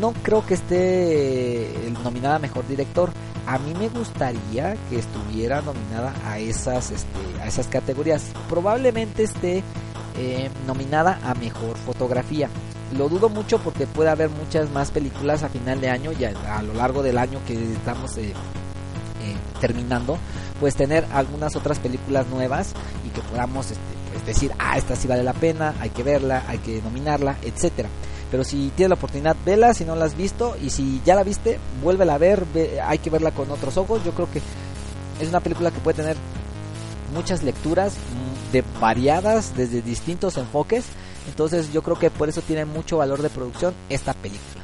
[0.00, 3.10] No creo que esté nominada a mejor director.
[3.46, 8.24] A mí me gustaría que estuviera nominada a esas, este, a esas categorías.
[8.48, 9.62] Probablemente esté
[10.18, 12.48] eh, nominada a mejor fotografía.
[12.96, 16.62] Lo dudo mucho porque puede haber muchas más películas a final de año y a,
[16.62, 20.18] lo largo del año que estamos eh, eh, terminando,
[20.58, 22.74] pues tener algunas otras películas nuevas
[23.06, 23.82] y que podamos este,
[24.12, 27.88] pues decir, ah, esta sí vale la pena, hay que verla, hay que nominarla, etcétera.
[28.30, 31.22] Pero si tienes la oportunidad, vela si no la has visto y si ya la
[31.22, 34.02] viste, vuélvela a ver, ve, hay que verla con otros ojos.
[34.04, 34.40] Yo creo que
[35.20, 36.16] es una película que puede tener
[37.14, 40.84] muchas lecturas mm, de variadas desde distintos enfoques.
[41.28, 44.62] Entonces yo creo que por eso tiene mucho valor de producción esta película.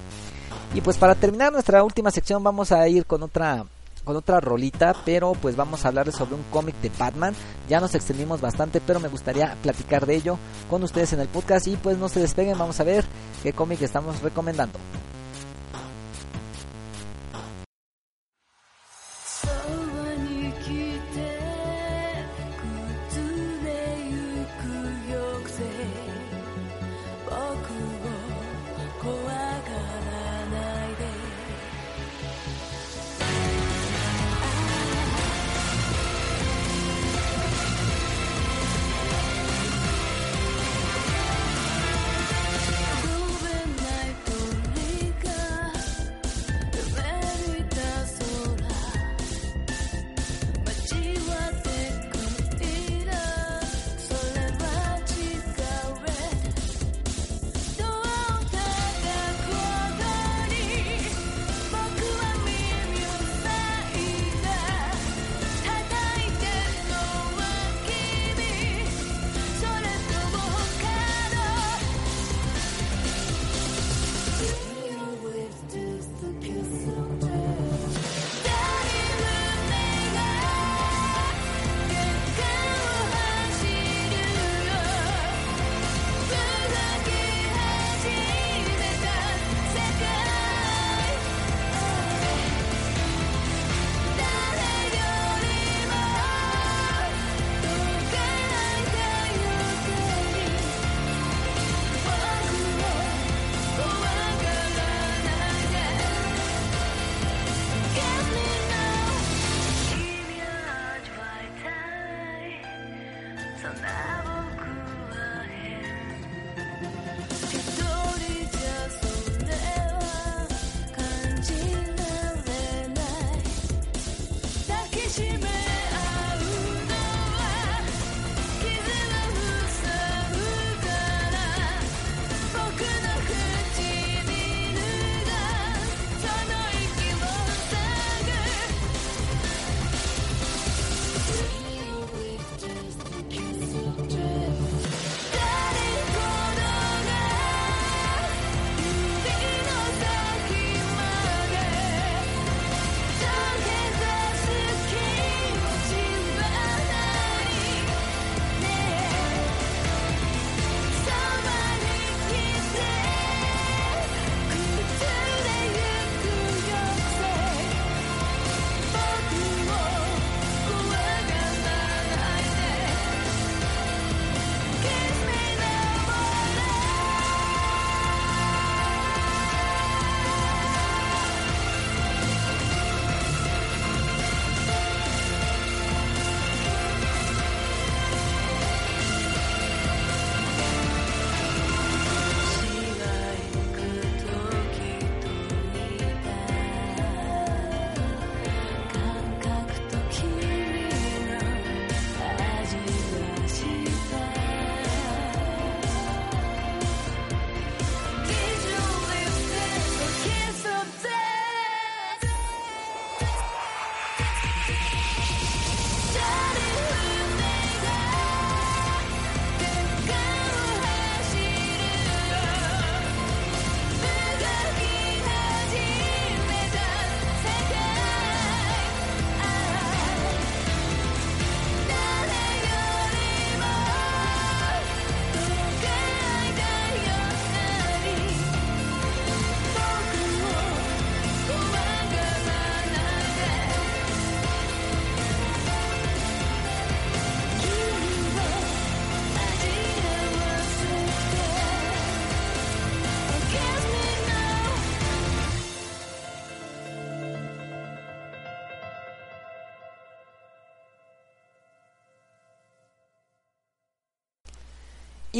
[0.75, 3.65] Y pues para terminar nuestra última sección vamos a ir con otra
[4.05, 7.35] con otra rolita, pero pues vamos a hablar sobre un cómic de Batman.
[7.69, 10.39] Ya nos extendimos bastante, pero me gustaría platicar de ello
[10.69, 13.05] con ustedes en el podcast y pues no se despeguen, vamos a ver
[13.43, 14.79] qué cómic estamos recomendando.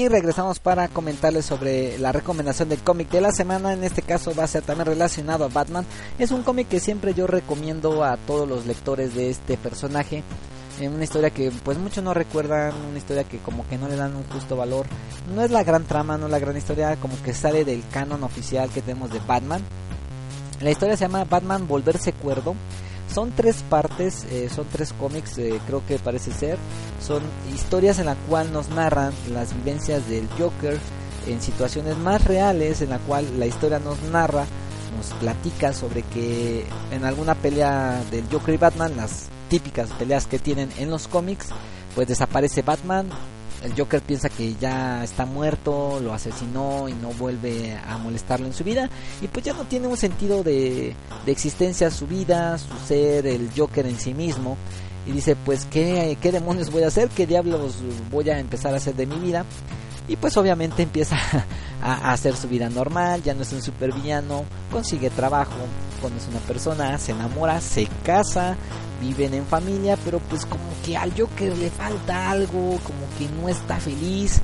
[0.03, 3.73] Y regresamos para comentarles sobre la recomendación del cómic de la semana.
[3.73, 5.87] En este caso va a ser también relacionado a Batman.
[6.19, 10.25] Es un cómic que siempre yo recomiendo a todos los lectores de este personaje.
[10.81, 13.95] En una historia que pues muchos no recuerdan, una historia que como que no le
[13.95, 14.87] dan un justo valor.
[15.33, 18.25] No es la gran trama, no es la gran historia, como que sale del canon
[18.25, 19.63] oficial que tenemos de Batman.
[20.61, 22.57] La historia se llama Batman Volverse Cuerdo
[23.13, 26.59] Son tres partes, eh, son tres cómics, eh, creo que parece ser.
[27.05, 27.23] Son
[27.55, 30.79] historias en la cual nos narran las vivencias del Joker
[31.27, 34.47] en situaciones más reales, en la cual la historia nos narra,
[34.97, 40.39] nos platica sobre que en alguna pelea del Joker y Batman, las típicas peleas que
[40.39, 41.49] tienen en los cómics,
[41.95, 43.11] pues desaparece Batman,
[43.65, 48.55] el Joker piensa que ya está muerto, lo asesinó y no vuelve a molestarlo en
[48.55, 48.91] su vida.
[49.21, 50.95] Y pues ya no tiene un sentido de,
[51.27, 54.57] existencia su vida, su ser, el Joker en sí mismo.
[55.07, 57.09] Y dice, pues, ¿qué, ¿qué demonios voy a hacer?
[57.09, 57.77] ¿Qué diablos
[58.11, 59.45] voy a empezar a hacer de mi vida?
[60.09, 61.17] Y pues obviamente empieza
[61.83, 65.57] a, hacer su vida normal, ya no es un supervillano, consigue trabajo,
[66.03, 68.57] conoce una persona, se enamora, se casa,
[69.01, 73.49] viven en familia, pero pues como que al Joker le falta algo, como que no
[73.49, 74.41] está feliz.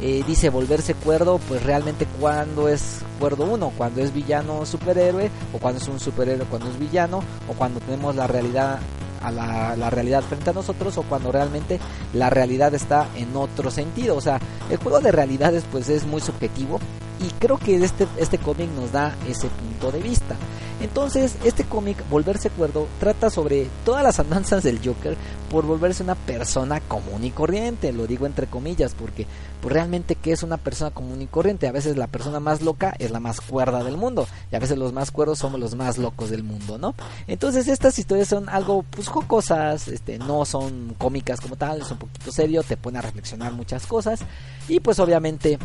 [0.00, 5.58] Eh, dice volverse cuerdo, pues realmente cuando es cuerdo uno, cuando es villano superhéroe, o
[5.58, 8.80] cuando es un superhéroe cuando es villano, o cuando tenemos la realidad
[9.22, 11.78] a la, la, realidad frente a nosotros o cuando realmente
[12.12, 14.16] la realidad está en otro sentido.
[14.16, 16.80] O sea, el juego de realidades pues es muy subjetivo
[17.22, 20.36] y creo que este, este cómic nos da ese punto de vista.
[20.80, 25.16] Entonces, este cómic, Volverse Cuerdo, trata sobre todas las andanzas del Joker
[25.48, 27.92] por volverse una persona común y corriente.
[27.92, 29.28] Lo digo entre comillas, porque
[29.60, 31.68] pues, realmente, ¿qué es una persona común y corriente?
[31.68, 34.76] A veces la persona más loca es la más cuerda del mundo, y a veces
[34.76, 36.96] los más cuerdos somos los más locos del mundo, ¿no?
[37.28, 41.98] Entonces, estas historias son algo, pues, jocosas, este, no son cómicas como tal, es un
[41.98, 44.20] poquito serio, te pone a reflexionar muchas cosas,
[44.68, 45.60] y pues, obviamente,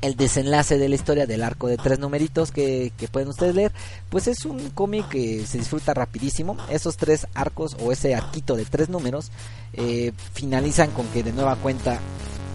[0.00, 3.72] el desenlace de la historia del arco de tres numeritos que, pueden ustedes leer,
[4.08, 6.56] pues es un cómic que se disfruta rapidísimo.
[6.70, 9.30] Esos tres arcos o ese arquito de tres números
[9.72, 11.98] eh, finalizan con que de nueva cuenta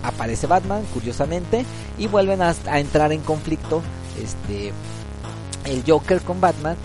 [0.04, 1.66] aparece Batman, curiosamente,
[1.98, 3.82] y vuelven a, a entrar en conflicto
[4.22, 4.72] este
[5.66, 6.78] el Joker con Batman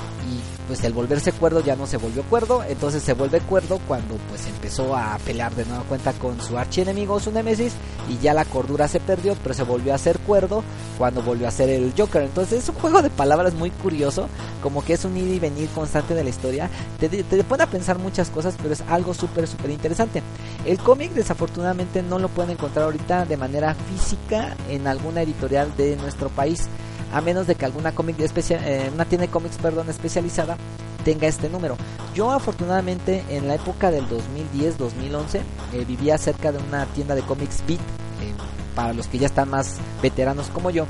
[0.70, 4.46] pues el volverse cuerdo ya no se volvió cuerdo, entonces se vuelve cuerdo cuando pues
[4.46, 7.72] empezó a pelear de nueva cuenta con su archienemigo, su némesis,
[8.08, 10.62] y ya la cordura se perdió, pero se volvió a ser cuerdo
[10.96, 12.22] cuando volvió a ser el Joker.
[12.22, 14.28] Entonces es un juego de palabras muy curioso,
[14.62, 17.66] como que es un ir y venir constante de la historia, te, te pone a
[17.66, 20.22] pensar muchas cosas, pero es algo súper, súper interesante.
[20.64, 25.96] El cómic desafortunadamente no lo pueden encontrar ahorita de manera física en alguna editorial de
[25.96, 26.68] nuestro país
[27.12, 30.56] a menos de que alguna cómic especial, eh, una tienda de cómics perdón, especializada
[31.04, 31.76] tenga este número.
[32.14, 35.40] Yo afortunadamente en la época del 2010-2011
[35.72, 37.80] eh, vivía cerca de una tienda de cómics Beat.
[37.80, 38.34] Eh,
[38.74, 40.86] para los que ya están más veteranos como yo,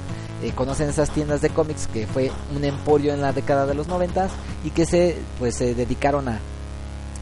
[0.54, 4.28] conocen esas tiendas de cómics que fue un emporio en la década de los 90
[4.64, 6.40] y que se pues se dedicaron a,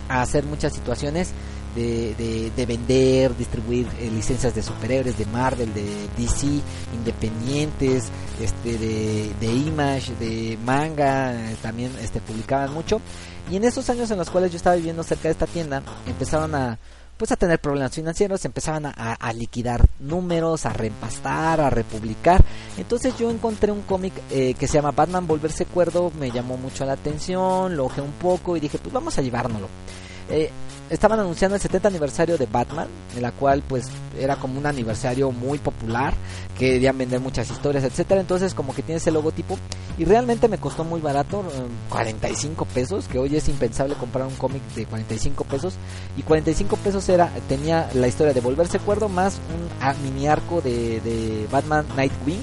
[0.08, 1.32] a hacer muchas situaciones
[1.78, 5.84] de, de, vender, distribuir eh, licencias de superhéroes, de Marvel, de
[6.16, 6.46] DC,
[6.94, 8.08] independientes,
[8.40, 13.00] este, de, de Image, de manga, eh, también este, publicaban mucho.
[13.50, 16.54] Y en esos años en los cuales yo estaba viviendo cerca de esta tienda, empezaron
[16.54, 16.78] a
[17.18, 22.44] pues a tener problemas financieros, empezaban a, liquidar números, a reempastar, a republicar.
[22.76, 26.86] Entonces yo encontré un cómic eh, que se llama Batman Volverse Cuerdo, me llamó mucho
[26.86, 29.66] la atención, lo ojé un poco y dije, pues vamos a llevárnoslo.
[30.30, 30.50] Eh,
[30.90, 33.86] estaban anunciando el 70 aniversario de Batman, en la cual pues
[34.18, 36.14] era como un aniversario muy popular,
[36.58, 39.58] que querían vender muchas historias, etcétera, entonces como que tiene ese logotipo
[39.98, 41.42] y realmente me costó muy barato,
[41.90, 45.74] 45 eh, pesos, que hoy es impensable comprar un cómic de 45 pesos.
[46.16, 51.00] Y 45 pesos era tenía la historia de Volverse Cuerdo más un mini arco de,
[51.00, 52.40] de Batman Nightwing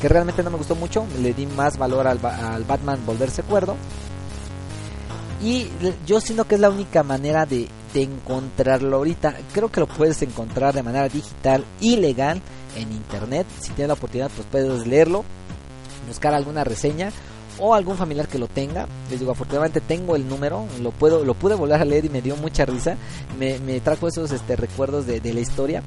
[0.00, 3.76] que realmente no me gustó mucho, le di más valor al, al Batman Volverse Cuerdo
[5.42, 5.68] y
[6.06, 9.34] yo siento que es la única manera de, encontrarlo ahorita.
[9.52, 12.40] Creo que lo puedes encontrar de manera digital y legal
[12.76, 13.44] en internet.
[13.60, 15.24] Si tienes la oportunidad, pues puedes leerlo,
[16.06, 17.10] buscar alguna reseña
[17.58, 18.86] o algún familiar que lo tenga.
[19.10, 22.22] Les digo, afortunadamente tengo el número, lo puedo, lo pude volver a leer y me
[22.22, 22.96] dio mucha risa.
[23.36, 25.82] Me, me trajo esos este, recuerdos de, de la historia.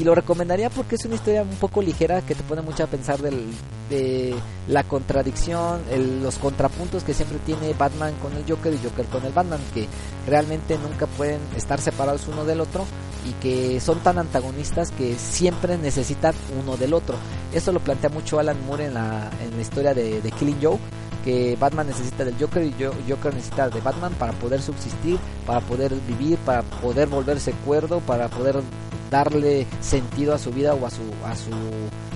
[0.00, 2.86] Y lo recomendaría porque es una historia un poco ligera que te pone mucho a
[2.86, 3.52] pensar del,
[3.90, 4.34] de
[4.66, 5.82] la contradicción,
[6.22, 9.86] los contrapuntos que siempre tiene Batman con el Joker y Joker con el Batman, que
[10.26, 12.86] realmente nunca pueden estar separados uno del otro
[13.28, 17.16] y que son tan antagonistas que siempre necesitan uno del otro.
[17.52, 20.80] Eso lo plantea mucho Alan Moore en la, en la historia de, de Killing Joke
[21.26, 22.74] que Batman necesita del Joker y
[23.06, 28.28] Joker necesita de Batman para poder subsistir, para poder vivir, para poder volverse cuerdo, para
[28.28, 28.62] poder
[29.10, 31.50] darle sentido a su vida o a su, a su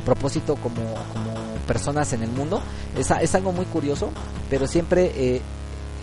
[0.05, 0.83] propósito como,
[1.13, 1.35] como
[1.67, 2.63] personas en el mundo.
[2.97, 4.11] Es, es algo muy curioso,
[4.49, 5.43] pero siempre eh,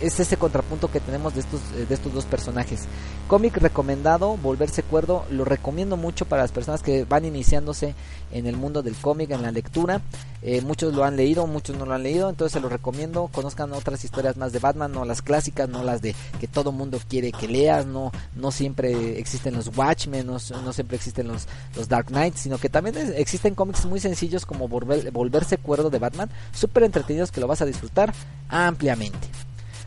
[0.02, 2.82] es ese contrapunto que tenemos de estos, eh, de estos dos personajes.
[3.28, 7.94] Cómic recomendado, Volverse Cuerdo, lo recomiendo mucho para las personas que van iniciándose
[8.32, 10.02] en el mundo del cómic, en la lectura.
[10.42, 13.28] Eh, muchos lo han leído, muchos no lo han leído, entonces se lo recomiendo.
[13.32, 16.98] Conozcan otras historias más de Batman, no las clásicas, no las de que todo mundo
[17.08, 21.46] quiere que leas, no, no siempre existen los Watchmen, no, no siempre existen los,
[21.76, 26.28] los Dark Knights, sino que también existen cómics muy sencillos como Volverse Cuerdo de Batman,
[26.52, 28.12] súper entretenidos que lo vas a disfrutar
[28.48, 29.28] ampliamente.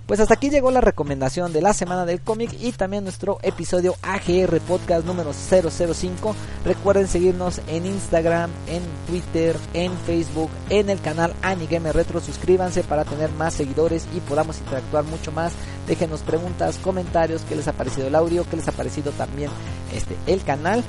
[0.05, 3.95] Pues hasta aquí llegó la recomendación de la semana del cómic y también nuestro episodio
[4.03, 6.35] AGR Podcast número 005.
[6.63, 12.21] Recuerden seguirnos en Instagram, en Twitter, en Facebook, en el canal Anigame Retro.
[12.21, 15.53] Suscríbanse para tener más seguidores y podamos interactuar mucho más.
[15.87, 19.49] Déjenos preguntas, comentarios, qué les ha parecido el audio, qué les ha parecido también
[19.91, 20.83] este el canal.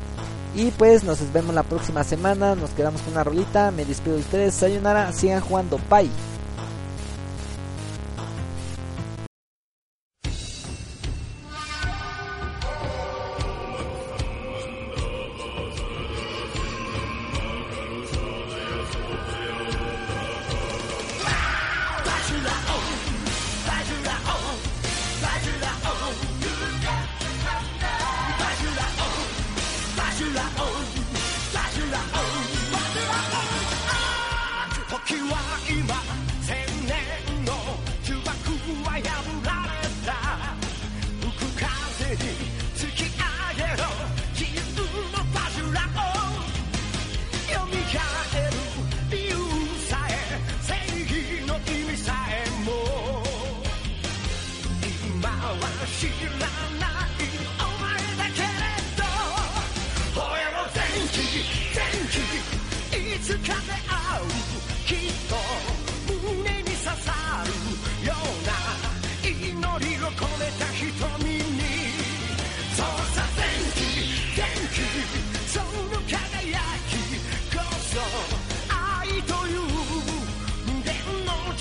[0.54, 2.54] Y pues nos vemos la próxima semana.
[2.54, 3.70] Nos quedamos con una rolita.
[3.70, 4.54] Me despido de ustedes.
[4.54, 5.12] Sayonara.
[5.12, 5.78] Sigan jugando.
[5.90, 6.10] Bye.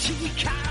[0.05, 0.64] she can't